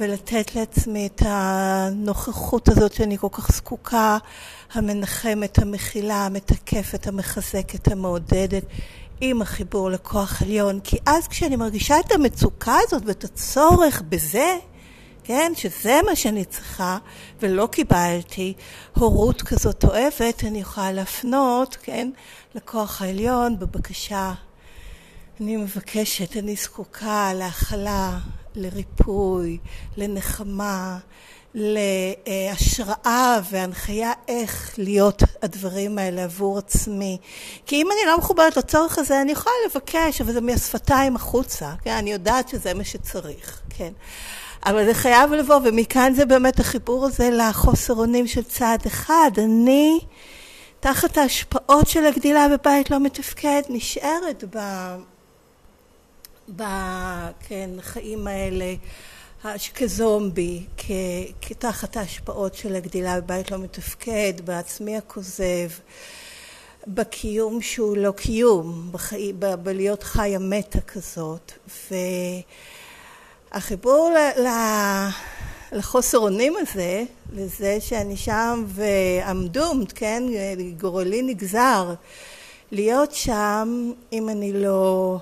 ולתת 0.00 0.54
לעצמי 0.54 1.06
את 1.06 1.22
הנוכחות 1.26 2.68
הזאת 2.68 2.92
שאני 2.92 3.18
כל 3.18 3.28
כך 3.32 3.52
זקוקה, 3.52 4.18
המנחמת, 4.72 5.58
המכילה, 5.58 6.26
המתקפת, 6.26 7.06
המחזקת, 7.06 7.92
המעודדת. 7.92 8.64
עם 9.20 9.42
החיבור 9.42 9.90
לכוח 9.90 10.42
עליון, 10.42 10.80
כי 10.80 10.96
אז 11.06 11.28
כשאני 11.28 11.56
מרגישה 11.56 12.00
את 12.00 12.12
המצוקה 12.12 12.76
הזאת 12.86 13.02
ואת 13.06 13.24
הצורך 13.24 14.02
בזה, 14.08 14.56
כן, 15.24 15.52
שזה 15.56 16.00
מה 16.06 16.16
שאני 16.16 16.44
צריכה, 16.44 16.98
ולא 17.40 17.68
קיבלתי 17.72 18.54
הורות 18.96 19.42
כזאת 19.42 19.84
אוהבת, 19.84 20.44
אני 20.44 20.60
יכולה 20.60 20.92
להפנות, 20.92 21.76
כן, 21.82 22.10
לכוח 22.54 23.02
העליון 23.02 23.58
בבקשה. 23.58 24.32
אני 25.40 25.56
מבקשת, 25.56 26.36
אני 26.36 26.56
זקוקה 26.56 27.32
להכלה, 27.34 28.18
לריפוי, 28.54 29.58
לנחמה, 29.96 30.98
להשראה 31.56 33.40
והנחיה 33.50 34.12
איך 34.28 34.74
להיות 34.78 35.22
הדברים 35.42 35.98
האלה 35.98 36.24
עבור 36.24 36.58
עצמי. 36.58 37.18
כי 37.66 37.76
אם 37.76 37.86
אני 37.86 38.06
לא 38.06 38.18
מחוברת 38.18 38.56
לצורך 38.56 38.98
הזה, 38.98 39.20
אני 39.20 39.32
יכולה 39.32 39.54
לבקש, 39.66 40.20
אבל 40.20 40.32
זה 40.32 40.40
מהשפתיים 40.40 41.16
החוצה, 41.16 41.72
כן? 41.82 41.90
אני 41.90 42.12
יודעת 42.12 42.48
שזה 42.48 42.74
מה 42.74 42.84
שצריך, 42.84 43.60
כן? 43.78 43.92
אבל 44.66 44.86
זה 44.86 44.94
חייב 44.94 45.32
לבוא, 45.32 45.60
ומכאן 45.64 46.12
זה 46.14 46.26
באמת 46.26 46.60
החיבור 46.60 47.06
הזה 47.06 47.30
לחוסר 47.30 47.94
אונים 47.94 48.26
של 48.26 48.42
צעד 48.42 48.86
אחד. 48.86 49.30
אני, 49.38 49.98
תחת 50.80 51.18
ההשפעות 51.18 51.88
של 51.88 52.04
הגדילה 52.06 52.46
בבית 52.48 52.90
לא 52.90 53.00
מתפקד, 53.00 53.62
נשארת 53.68 54.44
ב... 54.50 54.58
בחיים 56.56 57.38
כן, 57.48 58.26
האלה. 58.26 58.74
כזומבי, 59.74 60.62
כתחת 61.40 61.96
ההשפעות 61.96 62.54
של 62.54 62.74
הגדילה 62.74 63.20
בבית 63.20 63.50
לא 63.50 63.58
מתפקד, 63.58 64.32
בעצמי 64.44 64.96
הכוזב, 64.96 65.68
בקיום 66.86 67.62
שהוא 67.62 67.96
לא 67.96 68.10
קיום, 68.10 68.88
בחי, 68.92 69.32
ב, 69.38 69.54
בלהיות 69.54 70.02
חיה 70.02 70.38
מתה 70.38 70.80
כזאת. 70.80 71.52
והחיבור 73.52 74.10
ל, 74.10 74.40
ל, 74.40 74.48
לחוסר 75.72 76.18
אונים 76.18 76.54
הזה, 76.56 77.04
לזה 77.32 77.76
שאני 77.80 78.16
שם 78.16 78.64
ועמדומת, 78.66 79.92
כן, 79.92 80.22
גורלי 80.80 81.22
נגזר, 81.22 81.94
להיות 82.72 83.12
שם 83.12 83.92
אם 84.12 84.28
אני 84.28 84.52
לא 84.52 85.18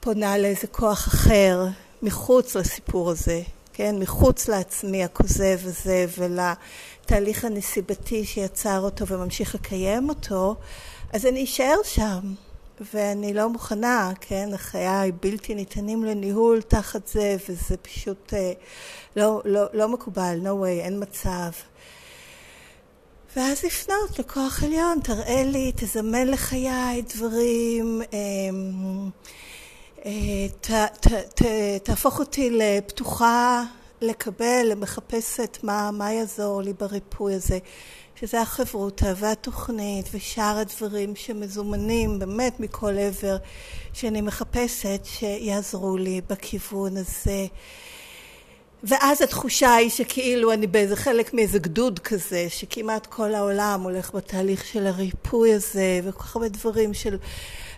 פונה 0.00 0.38
לאיזה 0.38 0.66
כוח 0.66 1.08
אחר. 1.08 1.66
מחוץ 2.02 2.56
לסיפור 2.56 3.10
הזה, 3.10 3.42
כן? 3.72 3.96
מחוץ 3.98 4.48
לעצמי 4.48 5.04
הכוזב 5.04 5.58
הזה 5.64 6.06
ולתהליך 6.18 7.44
הנסיבתי 7.44 8.24
שיצר 8.24 8.80
אותו 8.80 9.06
וממשיך 9.06 9.54
לקיים 9.54 10.08
אותו, 10.08 10.56
אז 11.12 11.26
אני 11.26 11.44
אשאר 11.44 11.76
שם. 11.84 12.34
ואני 12.94 13.34
לא 13.34 13.48
מוכנה, 13.48 14.12
כן? 14.20 14.48
החיי 14.54 15.12
בלתי 15.12 15.54
ניתנים 15.54 16.04
לניהול 16.04 16.62
תחת 16.62 17.06
זה, 17.06 17.36
וזה 17.48 17.76
פשוט 17.76 18.34
אה, 18.34 18.52
לא, 19.16 19.42
לא, 19.44 19.64
לא 19.72 19.88
מקובל, 19.88 20.40
no 20.42 20.64
way, 20.64 20.84
אין 20.84 21.02
מצב. 21.02 21.50
ואז 23.36 23.64
לפנות 23.64 24.18
לכוח 24.18 24.62
עליון, 24.62 25.00
תראה 25.04 25.42
לי, 25.44 25.72
תזמן 25.76 26.26
לחיי 26.26 27.02
דברים. 27.14 28.02
אה, 28.12 28.18
ת, 30.60 30.70
ת, 31.00 31.06
ת, 31.34 31.42
תהפוך 31.82 32.18
אותי 32.18 32.50
לפתוחה 32.50 33.64
לקבל, 34.00 34.62
למחפשת 34.64 35.58
מה, 35.62 35.90
מה 35.90 36.12
יעזור 36.12 36.62
לי 36.62 36.72
בריפוי 36.72 37.34
הזה, 37.34 37.58
שזה 38.20 38.40
החברותה 38.40 39.12
והתוכנית 39.16 40.06
ושאר 40.12 40.58
הדברים 40.58 41.16
שמזומנים 41.16 42.18
באמת 42.18 42.60
מכל 42.60 42.98
עבר 42.98 43.36
שאני 43.92 44.20
מחפשת 44.20 45.00
שיעזרו 45.04 45.96
לי 45.96 46.20
בכיוון 46.28 46.96
הזה. 46.96 47.46
ואז 48.82 49.22
התחושה 49.22 49.74
היא 49.74 49.90
שכאילו 49.90 50.52
אני 50.52 50.66
באיזה 50.66 50.96
חלק 50.96 51.34
מאיזה 51.34 51.58
גדוד 51.58 51.98
כזה, 51.98 52.46
שכמעט 52.48 53.06
כל 53.06 53.34
העולם 53.34 53.80
הולך 53.82 54.14
בתהליך 54.14 54.64
של 54.64 54.86
הריפוי 54.86 55.54
הזה, 55.54 56.00
וכל 56.04 56.22
כך 56.22 56.36
הרבה 56.36 56.48
דברים 56.48 56.94
של 56.94 57.16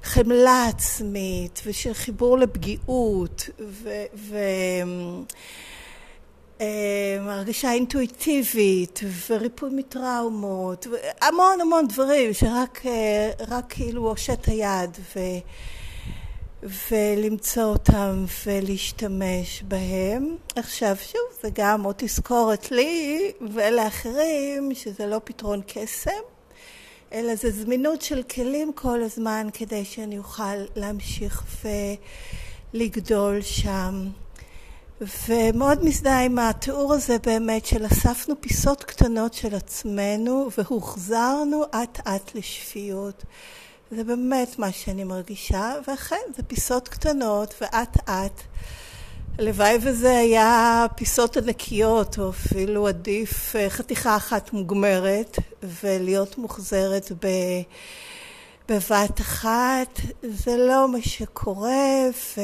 חמלה 0.02 0.66
עצמית 0.66 1.62
ושל 1.66 1.94
חיבור 1.94 2.38
לפגיעות 2.38 3.48
והרגשה 6.60 7.72
אינטואיטיבית 7.72 9.00
וריפוי 9.28 9.70
מטראומות 9.72 10.86
והמון 10.86 11.60
המון 11.60 11.88
דברים 11.88 12.32
שרק 12.32 12.80
כאילו 13.68 14.08
הושט 14.08 14.48
היד 14.48 14.98
ו... 15.16 15.18
ולמצוא 16.62 17.62
אותם 17.62 18.24
ולהשתמש 18.46 19.62
בהם. 19.68 20.36
עכשיו 20.56 20.96
שוב 20.96 21.42
זה 21.42 21.48
גם 21.54 21.82
עוד 21.82 21.94
תזכורת 21.98 22.70
לי 22.70 23.32
ולאחרים 23.54 24.74
שזה 24.74 25.06
לא 25.06 25.20
פתרון 25.24 25.60
קסם 25.66 26.10
אלא 27.12 27.34
זה 27.34 27.50
זמינות 27.50 28.02
של 28.02 28.22
כלים 28.22 28.72
כל 28.74 29.02
הזמן 29.02 29.48
כדי 29.52 29.84
שאני 29.84 30.18
אוכל 30.18 30.56
להמשיך 30.76 31.44
ולגדול 32.74 33.42
שם. 33.42 34.08
ומאוד 35.28 35.84
מזדהה 35.84 36.24
עם 36.24 36.38
התיאור 36.38 36.94
הזה 36.94 37.16
באמת 37.18 37.66
של 37.66 37.86
אספנו 37.86 38.34
פיסות 38.40 38.84
קטנות 38.84 39.34
של 39.34 39.54
עצמנו 39.54 40.48
והוחזרנו 40.58 41.64
אט 41.64 42.00
אט 42.08 42.34
לשפיות. 42.34 43.24
זה 43.90 44.04
באמת 44.04 44.58
מה 44.58 44.72
שאני 44.72 45.04
מרגישה, 45.04 45.72
ואכן 45.88 46.16
זה 46.36 46.42
פיסות 46.42 46.88
קטנות 46.88 47.54
ואט 47.60 48.08
אט 48.08 48.40
הלוואי 49.38 49.78
וזה 49.82 50.18
היה 50.18 50.86
פיסות 50.96 51.36
ענקיות, 51.36 52.18
או 52.18 52.30
אפילו 52.30 52.88
עדיף 52.88 53.56
אה, 53.56 53.70
חתיכה 53.70 54.16
אחת 54.16 54.52
מוגמרת, 54.52 55.36
ולהיות 55.82 56.38
מוחזרת 56.38 57.12
ב... 57.24 57.28
בבת 58.68 59.20
אחת. 59.20 60.00
זה 60.22 60.56
לא 60.56 60.88
מה 60.88 61.02
שקורה, 61.02 62.08
ו... 62.36 62.40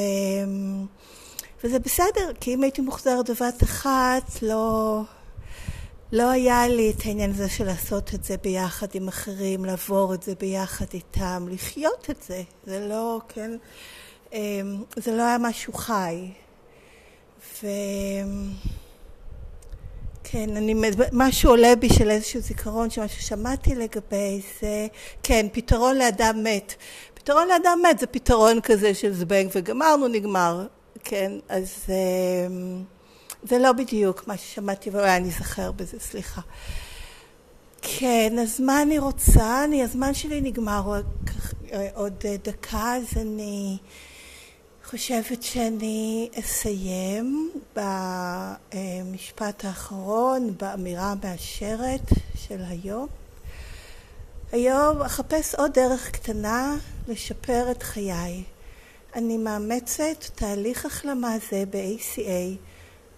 וזה 1.64 1.78
בסדר, 1.78 2.32
כי 2.40 2.54
אם 2.54 2.62
הייתי 2.62 2.80
מוחזרת 2.80 3.30
בבת 3.30 3.62
אחת, 3.62 4.42
לא... 4.42 5.02
לא 6.16 6.30
היה 6.30 6.68
לי 6.68 6.90
את 6.90 7.02
העניין 7.04 7.30
הזה 7.30 7.48
של 7.48 7.64
לעשות 7.64 8.14
את 8.14 8.24
זה 8.24 8.36
ביחד 8.36 8.86
עם 8.94 9.08
אחרים, 9.08 9.64
לעבור 9.64 10.14
את 10.14 10.22
זה 10.22 10.34
ביחד 10.40 10.84
איתם, 10.94 11.46
לחיות 11.50 12.10
את 12.10 12.22
זה. 12.22 12.42
זה 12.66 12.88
לא, 12.88 13.20
כן, 13.28 13.50
אמ, 14.32 14.82
זה 14.96 15.16
לא 15.16 15.22
היה 15.22 15.38
משהו 15.38 15.72
חי. 15.72 16.30
ו... 17.62 17.66
כן, 20.24 20.56
אני, 20.56 20.74
משהו 21.12 21.50
עולה 21.50 21.76
בי 21.76 21.88
של 21.88 22.10
איזשהו 22.10 22.40
זיכרון 22.40 22.90
שמה 22.90 23.08
ששמעתי 23.08 23.74
לגבי 23.74 24.40
זה, 24.60 24.86
כן, 25.22 25.46
פתרון 25.52 25.96
לאדם 25.96 26.44
מת. 26.44 26.74
פתרון 27.14 27.48
לאדם 27.48 27.78
מת 27.90 27.98
זה 27.98 28.06
פתרון 28.06 28.60
כזה 28.60 28.94
של 28.94 29.12
זבנג 29.12 29.50
וגמרנו, 29.54 30.08
נגמר, 30.08 30.66
כן, 31.04 31.32
אז 31.48 31.84
אמ, 31.88 32.82
זה 33.42 33.58
לא 33.58 33.72
בדיוק 33.72 34.28
מה 34.28 34.36
ששמעתי, 34.36 34.90
ואולי 34.90 35.16
אני 35.16 35.28
אזכר 35.28 35.72
בזה, 35.72 36.00
סליחה. 36.00 36.40
כן, 37.82 38.36
אז 38.42 38.60
מה 38.60 38.82
אני 38.82 38.98
רוצה? 38.98 39.64
אני, 39.64 39.82
הזמן 39.82 40.14
שלי 40.14 40.40
נגמר 40.40 40.82
עוד, 40.84 41.06
עוד 41.94 42.24
דקה, 42.42 42.96
אז 42.96 43.04
אני... 43.16 43.78
חושבת 44.90 45.42
שאני 45.42 46.28
אסיים 46.38 47.50
במשפט 47.76 49.64
האחרון, 49.64 50.54
באמירה 50.56 51.12
המאשרת 51.12 52.10
של 52.34 52.60
היום. 52.68 53.06
היום 54.52 55.02
אחפש 55.02 55.54
עוד 55.54 55.72
דרך 55.72 56.10
קטנה 56.10 56.76
לשפר 57.08 57.70
את 57.70 57.82
חיי. 57.82 58.42
אני 59.14 59.38
מאמצת 59.38 60.24
תהליך 60.34 60.86
החלמה 60.86 61.36
זה 61.50 61.64
ב-ACA, 61.70 62.56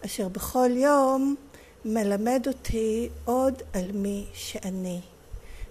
אשר 0.05 0.29
בכל 0.29 0.71
יום 0.75 1.35
מלמד 1.85 2.45
אותי 2.47 3.09
עוד 3.25 3.63
על 3.73 3.93
מי 3.93 4.27
שאני. 4.35 5.01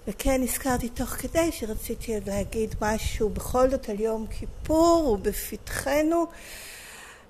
וכן 0.07 0.41
הזכרתי 0.43 0.89
תוך 0.89 1.09
כדי 1.09 1.51
שרציתי 1.51 2.13
עוד 2.13 2.29
להגיד 2.29 2.75
משהו 2.81 3.29
בכל 3.29 3.69
זאת 3.69 3.89
על 3.89 3.99
יום 3.99 4.27
כיפור, 4.27 5.03
הוא 5.07 5.17
בפתחנו. 5.17 6.25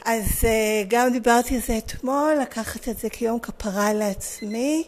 אז 0.06 0.44
גם 0.88 1.12
דיברתי 1.12 1.56
על 1.56 1.62
זה 1.68 1.78
אתמול, 1.78 2.34
לקחת 2.42 2.90
את 2.90 2.98
זה 2.98 3.10
כיום 3.10 3.40
כפרה 3.40 3.94
לעצמי, 3.94 4.84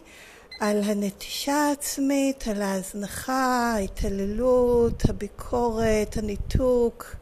על 0.60 0.82
הנטישה 0.82 1.54
העצמית, 1.54 2.48
על 2.48 2.62
ההזנחה, 2.62 3.72
ההתעללות, 3.76 5.02
הביקורת, 5.08 6.16
הניתוק 6.16 7.16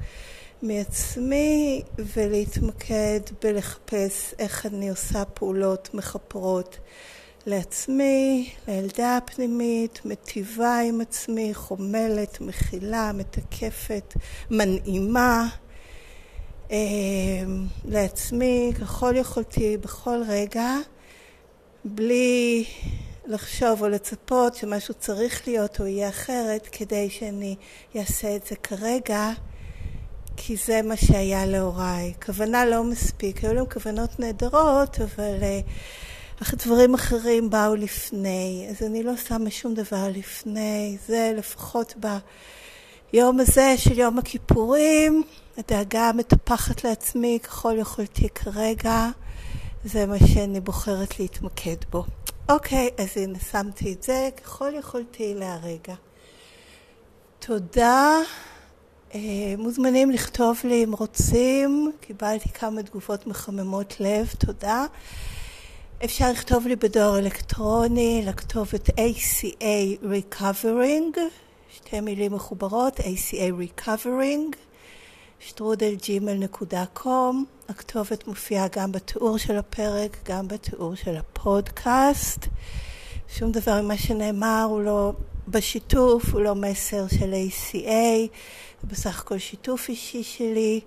מעצמי, 0.63 1.83
ולהתמקד 1.99 3.21
בלחפש 3.43 4.35
איך 4.39 4.67
אני 4.67 4.91
עושה 4.91 5.25
פעולות 5.25 5.95
מכפרות 5.95 6.79
לעצמי, 7.47 8.51
לילדה 8.69 9.17
הפנימית, 9.17 10.01
מטיבה 10.05 10.79
עם 10.79 11.01
עצמי, 11.01 11.55
חומלת, 11.55 12.41
מכילה, 12.41 13.11
מתקפת, 13.15 14.15
מנעימה. 14.51 15.49
לעצמי 17.85 18.73
ככל 18.81 19.15
יכולתי 19.17 19.77
בכל 19.77 20.23
רגע, 20.29 20.77
בלי 21.85 22.65
לחשוב 23.27 23.83
או 23.83 23.89
לצפות 23.89 24.55
שמשהו 24.55 24.95
צריך 24.95 25.49
להיות 25.49 25.81
או 25.81 25.87
יהיה 25.87 26.09
אחרת, 26.09 26.69
כדי 26.73 27.11
שאני 27.11 27.57
אעשה 27.97 28.37
את 28.37 28.47
זה 28.47 28.57
כרגע, 28.57 29.31
כי 30.41 30.57
זה 30.57 30.81
מה 30.83 30.97
שהיה 30.97 31.47
להוריי. 31.47 32.13
כוונה 32.27 32.67
לא 32.67 32.85
מספיק, 32.85 33.45
היו 33.45 33.55
להם 33.55 33.67
כוונות 33.67 34.21
נהדרות, 34.21 35.01
אבל 35.01 35.35
אך 36.43 36.55
דברים 36.55 36.95
אחרים 36.95 37.51
באו 37.51 37.75
לפני, 37.75 38.67
אז 38.71 38.87
אני 38.87 39.03
לא 39.03 39.17
שמה 39.17 39.51
שום 39.51 39.75
דבר 39.75 40.09
לפני, 40.15 40.99
זה 41.07 41.33
לפחות 41.37 41.95
ביום 43.13 43.41
הזה 43.41 43.75
של 43.77 43.99
יום 43.99 44.19
הכיפורים, 44.19 45.23
הדאגה 45.59 46.09
המטפחת 46.09 46.85
לעצמי 46.85 47.39
ככל 47.43 47.75
יכולתי 47.79 48.29
כרגע, 48.29 49.09
זה 49.85 50.07
מה 50.07 50.19
שאני 50.19 50.61
בוחרת 50.61 51.21
להתמקד 51.21 51.77
בו. 51.91 52.05
אוקיי, 52.49 52.91
אז 52.99 53.17
הנה 53.17 53.39
שמתי 53.39 53.93
את 53.93 54.03
זה 54.03 54.29
ככל 54.43 54.73
יכולתי 54.79 55.35
להרגע. 55.35 55.95
תודה. 57.39 58.19
מוזמנים 59.59 60.11
לכתוב 60.11 60.61
לי 60.65 60.85
אם 60.85 60.93
רוצים, 60.93 61.93
קיבלתי 62.01 62.49
כמה 62.49 62.83
תגובות 62.83 63.27
מחממות 63.27 64.01
לב, 64.01 64.33
תודה. 64.39 64.87
אפשר 66.05 66.31
לכתוב 66.31 66.67
לי 66.67 66.77
בדואר 66.77 67.19
אלקטרוני, 67.19 68.23
לכתובת 68.27 68.89
ACA 68.89 70.03
Recovering, 70.03 71.19
שתי 71.71 72.01
מילים 72.01 72.33
מחוברות, 72.33 73.01
ACA 73.01 73.81
Recovering, 73.81 74.57
שטרודלג'ימל.com. 75.41 77.35
הכתובת 77.69 78.27
מופיעה 78.27 78.67
גם 78.73 78.93
בתיאור 78.93 79.39
של 79.39 79.57
הפרק, 79.57 80.17
גם 80.25 80.49
בתיאור 80.49 80.95
של 80.95 81.17
הפודקאסט. 81.17 82.47
שום 83.29 83.53
דבר 83.53 83.83
ממה 83.83 83.97
שנאמר 83.97 84.67
הוא 84.71 84.83
לא 84.83 85.13
בשיתוף, 85.51 86.33
הוא 86.33 86.41
לא 86.41 86.55
מסר 86.55 87.09
של 87.09 87.33
ACA, 87.33 88.29
הוא 88.83 88.91
בסך 88.91 89.21
הכל 89.21 89.39
שיתוף 89.39 89.89
אישי 89.89 90.23
שלי. 90.23 90.81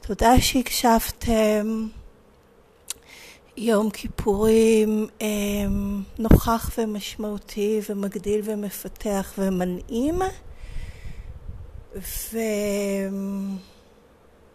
תודה 0.00 0.40
שהקשבתם. 0.40 1.86
יום 3.56 3.90
כיפורים 3.90 5.06
נוכח 6.18 6.70
ומשמעותי 6.78 7.80
ומגדיל 7.90 8.40
ומפתח 8.44 9.32
ומנעים 9.38 10.18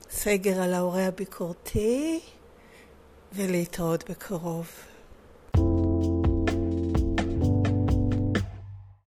וסגר 0.09 0.61
על 0.61 0.73
ההורה 0.73 1.05
הביקורתי 1.07 2.19
ולהתראות 3.33 4.09
בקרוב. 4.09 4.67